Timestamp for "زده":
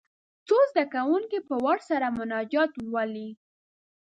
0.71-0.83